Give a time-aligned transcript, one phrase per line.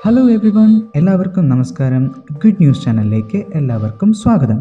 [0.00, 2.02] Hello every one എല്ലാവർക്കും നമസ്കാരം.
[2.32, 4.58] Good news ചാനലിലേക്ക് എല്ലാവർക്കും സ്വാഗതം.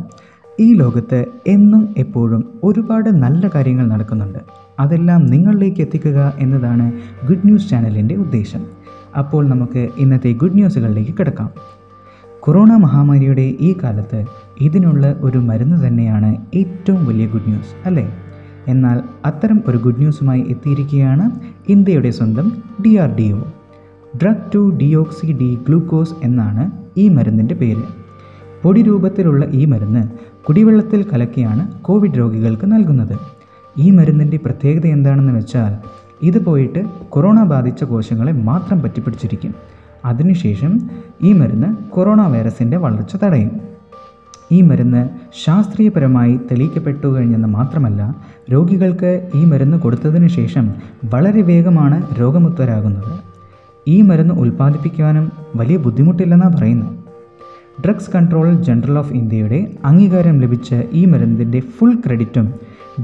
[0.60, 4.40] ഈ ലോകത്ത് എന്നും എപ്പോഴും ഒരുപാട് നല്ല കാര്യങ്ങൾ നടക്കുന്നുണ്ട്.
[4.80, 6.86] അതെല്ലാം നിങ്ങളിലേക്ക് എത്തിക്കുക എന്നതാണ്
[7.28, 8.64] ഗുഡ് ന്യൂസ് ചാനലിന്റെ ഉദ്ദേശം.
[9.18, 11.50] അപ്പോൾ നമുക്ക് ഇന്നത്തെ ഗുഡ് ന്യൂസുകളിലേക്ക് കിടക്കാം.
[12.40, 14.26] കൊറോണ മഹാമാരിയുടെ ഈ കാലത്ത്
[14.62, 18.08] ഇതിനുള്ള ഒരു മരുന്ന് തന്നെയാണ് ഏറ്റവും വലിയ ഗുഡ് ന്യൂസ് അല്ലേ?
[18.68, 21.28] എന്നാൽ അത്തരം ഒരു ഗുഡ് ന്യൂസുമായി എത്തിയിരിക്കുകയാണ്
[21.68, 22.50] ഇന്ത്യയുടെ സ്വന്തം
[22.86, 23.44] D R D O
[24.22, 27.84] drug two deoxy D glucose എന്നാണ് ഈ മരുന്നിന്റെ പേര്.
[28.64, 30.04] പൊടി രൂപത്തിലുള്ള ഈ മരുന്ന്
[30.46, 33.16] കുടിവെള്ളത്തിൽ കലക്കിയാണ് കോവിഡ് രോഗികൾക്ക് നൽകുന്നത്.
[33.78, 35.72] ഈ മരുന്നിന്റെ പ്രത്യേകത എന്താണെന്ന് വെച്ചാൽ
[36.22, 39.54] ഇത് പോയിട്ട് കൊറോണ ബാധിച്ച കോശങ്ങളെ മാത്രം പറ്റിപ്പിടിച്ചിരിക്കും.
[40.06, 40.90] അതിനുശേഷം
[41.24, 43.52] ഈ മരുന്ന് കൊറോണ വൈറസിന്റെ വളർച്ച തടയും.
[44.52, 45.10] ഈ മരുന്ന്
[45.46, 48.16] ശാസ്ത്രീയപരമായി തെളിയിക്കപ്പെട്ടു കഴിഞ്ഞെന്ന് മാത്രമല്ല
[48.54, 50.74] രോഗികൾക്ക് ഈ മരുന്ന് കൊടുത്തതിന് ശേഷം
[51.06, 53.35] വളരെ വേഗമാണ് രോഗമുക്തരാകുന്നത്.
[53.88, 57.06] ഈ മരുന്ന് ഉൽപ്പാദിപ്പിക്കുവാനും വലിയ ബുദ്ധിമുട്ടില്ലെന്നാണ് പറയുന്നത്.
[57.84, 62.54] ഡ്രഗ്സ് കൺട്രോൾ ജനറൽ ഓഫ് ഇന്ത്യയുടെ അംഗീകാരം ലഭിച്ച ഈ മരുന്നിന്റെ ഫുൾ ക്രെഡിറ്റും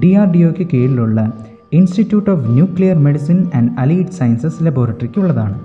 [0.04, 1.34] ഡി ആർ ഡി ഒക്ക് കീഴിലുള്ള
[1.74, 5.60] institute of nuclear medicine and allied sciences ലബോറട്ടറിക്കുള്ളതാണ്.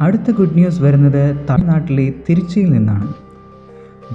[0.00, 3.12] അടുത്ത ഗുഡ് ന്യൂസ് വരുന്നത് തമിഴ്നാട്ടിലെ തിരുച്ചിയിൽ നിന്നാണ്.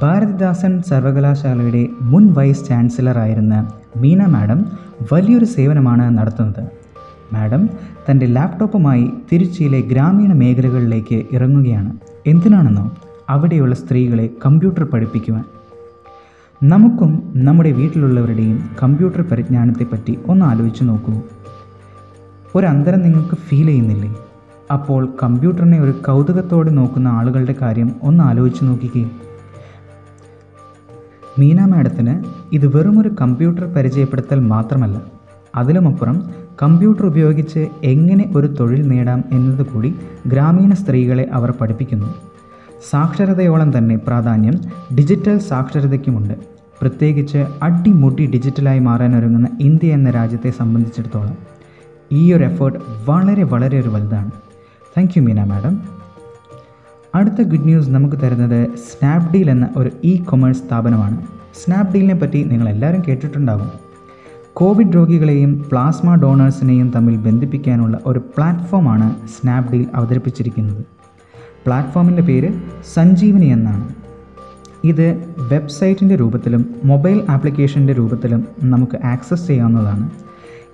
[0.02, 4.66] ഭാരതിദാസൻ സർവകലാശാലയുടെ മുൻ വൈസ് ചാൻസലറായിരുന്ന മീന മാഡം
[5.14, 6.83] വലിയൊരു സേവനമാണ് നടത്തുന്നത്.
[7.34, 7.70] മാഡം
[8.09, 11.98] തന്റെ ലാപ്ടോപ്പുമായി തിരുച്ചിയിലെ ഗ്രാമീണ മേഖലകളിലേക്ക് ഇറങ്ങുകയാണ്.
[12.28, 12.92] എന്തിനാണെന്നോ?
[13.30, 15.44] അവിടെയുള്ള സ്ത്രീകളെ കമ്പ്യൂട്ടർ പഠിപ്പിക്കുവാൻ.
[16.64, 21.14] നമുക്കും നമ്മുടെ വീട്ടിലുള്ളവരുടെയും കമ്പ്യൂട്ടർ പരിജ്ഞാനത്തെപ്പറ്റി ഒന്ന് ആലോചിച്ച് നോക്കൂ.
[22.56, 24.16] ഒരു നിങ്ങൾക്ക് ഫീൽ ചെയ്യുന്നില്ലേ?
[24.73, 29.09] അപ്പോൾ കമ്പ്യൂട്ടറിനെ ഒരു കൗതുകത്തോടെ നോക്കുന്ന ആളുകളുടെ കാര്യം ഒന്ന് ആലോചിച്ച് നോക്കിക്കേ.
[31.40, 32.23] മീന മാഡത്തിന്
[32.56, 35.23] ഇത് വെറുമൊരു കമ്പ്യൂട്ടർ പരിചയപ്പെടുത്തൽ മാത്രമല്ല.
[35.56, 36.30] അതിലുമപ്പുറം
[36.64, 39.96] കമ്പ്യൂട്ടർ ഉപയോഗിച്ച് എങ്ങനെ ഒരു തൊഴിൽ നേടാം എന്നത് കൂടി
[40.28, 42.14] ഗ്രാമീണ സ്ത്രീകളെ അവർ പഠിപ്പിക്കുന്നു.
[42.90, 44.54] സാക്ഷരതയോളം തന്നെ പ്രാധാന്യം
[44.98, 46.34] ഡിജിറ്റൽ സാക്ഷരതയ്ക്കുമുണ്ട്.
[46.81, 51.38] പ്രത്യേകിച്ച് അടിമുടി ഡിജിറ്റലായി മാറാനൊരുങ്ങുന്ന ഇന്ത്യ എന്ന രാജ്യത്തെ സംബന്ധിച്ചിടത്തോളം
[52.12, 54.31] ഈ ഒരു എഫേർട്ട് വളരെ വളരെ ഒരു വലുതാണ്.
[54.97, 55.81] താങ്ക് യു മീന മാഡം
[57.16, 61.22] അടുത്ത ഗുഡ് ന്യൂസ് നമുക്ക് തരുന്നത് സ്നാപ്ഡീൽ എന്ന ഒരു ഇ കൊമേഴ്സ് സ്ഥാപനമാണ്.
[61.64, 63.83] സ്നാപ്ഡീലിനെ പറ്റി നിങ്ങൾ എല്ലാവരും കേട്ടിട്ടുണ്ടാകും.
[64.53, 70.86] കോവിഡ് രോഗികളെയും പ്ലാസ്മ ഡോണേഴ്സിനെയും തമ്മിൽ ബന്ധിപ്പിക്കാനുള്ള ഒരു പ്ലാറ്റ്ഫോമാണ് സ്നാപ്ഡീൽ അവതരിപ്പിച്ചിരിക്കുന്നത്.
[71.66, 72.50] പ്ലാറ്റ്ഫോമിന്റെ പേര്
[72.94, 73.96] സഞ്ജീവനി എന്നാണ്.
[74.84, 80.09] ഇത് വെബ്സൈറ്റിന്റെ രൂപത്തിലും മൊബൈൽ ആപ്ലിക്കേഷന്റെ രൂപത്തിലും നമുക്ക് ആക്സസ് ചെയ്യാവുന്നതാണ്.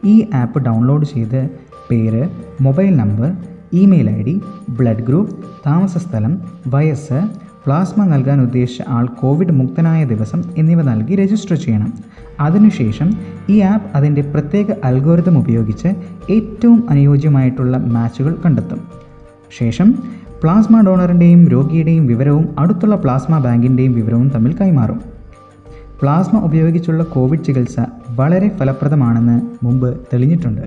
[0.03, 1.49] ഈ ആപ്പ് ഡൗൺലോഡ് ചെയ്ത്
[1.91, 2.29] പേര്
[2.61, 3.37] mobile number
[3.73, 7.29] email I D blood group താമസസ്ഥലം വയസ്സ്
[7.69, 11.93] പ്ലാസ്മ നൽകാൻ ഉദ്ദേശിച്ച ആൾ കോവിഡ് മുക്തനായ ദിവസം എന്നിവ നൽകി രജിസ്റ്റർ ചെയ്യണം.
[12.39, 13.11] അതിനുശേഷം
[13.49, 15.87] ഈ ആപ്പ് അതിന്റെ പ്രത്യേക അൽഗോരിതം ഉപയോഗിച്ച്
[16.29, 18.81] ഏറ്റവും അനുയോജ്യമായിട്ടുള്ള മാച്ചുകൾ കണ്ടെത്തും.
[19.57, 19.95] ശേഷം
[20.43, 25.01] പ്ലാസ്മ ഡോണറിന്റെയും രോഗിയുടെയും വിവരവും അടുത്തുള്ള പ്ലാസ്മ ബാങ്കിന്റെയും വിവരവും തമ്മിൽ കൈമാറും.
[26.01, 27.75] പ്ലാസ്മ ഉപയോഗിച്ചുള്ള കോവിഡ് ചികിത്സ
[28.09, 30.61] വളരെ ഫലപ്രദമാണെന്ന് മുമ്പ് തെളിഞ്ഞിട്ടുണ്ട്.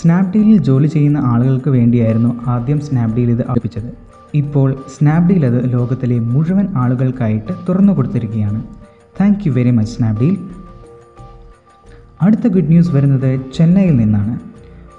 [0.00, 4.07] സ്നാപ്ഡീലിൽ ജോലി ചെയ്യുന്ന ആളുകൾക്ക് വേണ്ടിയായിരുന്നു ആദ്യം സ്നാപ്ഡീൽ ഇത് അവതരിപ്പിച്ചത്.
[4.34, 8.62] ഇപ്പോൾ സ്നാപ്ഡീൽ അത് ലോകത്തിലെ മുഴുവൻ ആളുകൾക്കായിട്ട് തുറന്നു കൊടുത്തിരിക്കുകയാണ്.
[9.20, 10.38] Thank you very much Snapdeal.
[12.22, 14.38] അടുത്ത ഗുഡ് ന്യൂസ് വരുന്നത് ചെന്നൈയിൽ നിന്നാണ്.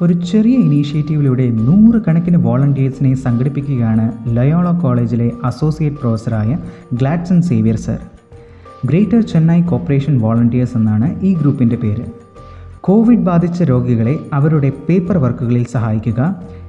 [0.01, 6.57] ഒരു ചെറിയ ഇനീഷ്യേറ്റീവിലൂടെ നൂറുകണക്കിന് വോളണ്ടിയേഴ്സിനെ സംഘടിപ്പിക്കുകയാണ് ലയോള കോളേജിലെ associate പ്രൊഫസറായ
[6.94, 8.00] Gladson Xavier sir
[8.85, 12.19] Greater Chennai Corporation volunteers എന്നാണ് ഈ ഗ്രൂപ്പിന്റെ പേര്.
[12.81, 16.22] കോവിഡ് ബാധിച്ച രോഗികളെ അവരുടെ പേപ്പർ വർക്കുകളിൽ സഹായിക്കുക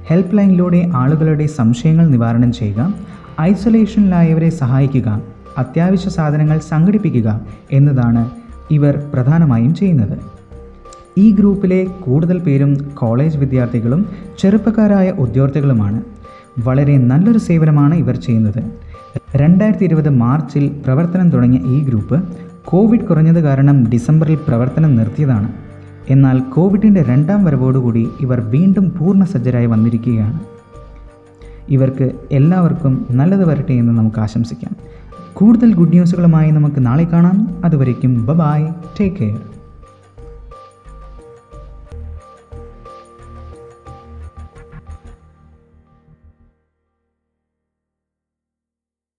[0.09, 2.93] ഹെൽപ്പ് ലൈനിലൂടെ ആളുകളുടെ സംശയങ്ങൾ നിവാരണം ചെയ്യുക
[3.41, 5.21] ഐസൊലേഷനിലായവരെ സഹായിക്കുക
[5.57, 7.29] അത്യാവശ്യ സാധനങ്ങൾ സംഘടിപ്പിക്കുക
[7.71, 8.29] എന്നതാണ്
[8.71, 10.17] ഇവർ പ്രധാനമായും ചെയ്യുന്നത്.
[11.17, 14.05] ഈ ഗ്രൂപ്പിലെ കൂടുതൽ പേരും കോളേജ് വിദ്യാർത്ഥികളും
[14.39, 16.01] ചെറുപ്പക്കാരായ ഉദ്യോഗാർത്ഥികളുമാണ്
[16.59, 18.61] വളരെ നല്ലൊരു സേവനമാണ് ഇവർ ചെയ്യുന്നത്.
[19.35, 22.17] രണ്ടായിരത്തി ഇരുപത് മാർച്ചിൽ പ്രവർത്തനം തുടങ്ങിയ ഈ ഗ്രൂപ്പ്
[22.65, 25.70] കോവിഡ് കുറഞ്ഞത് കാരണം ഡിസംബറിൽ പ്രവർത്തനം നിർത്തിയതാണ്.
[26.09, 30.39] എന്നാൽ കോവിഡിന്റെ രണ്ടാം വരവോടുകൂടി ഇവർ വീണ്ടും പൂർണ സജ്ജരായി വന്നിരിക്കുകയാണ്.
[31.69, 34.75] ഇവർക്ക് എല്ലാവർക്കും നല്ലത് വരട്ടെ എന്ന് നമുക്ക് ആശംസിക്കാം.
[35.33, 37.65] കൂടുതൽ ഗുഡ് ന്യൂസുകളുമായി നമുക്ക് നാളെ കാണാം.
[37.65, 38.67] അതുവരേക്കും ബ ബായ്
[38.99, 39.60] ടേക്ക് കെയർ.